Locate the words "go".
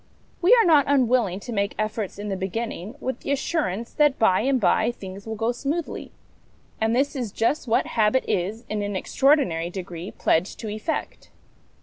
5.35-5.51